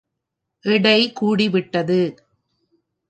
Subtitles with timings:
[0.65, 2.01] எடை கூடி விட்டது.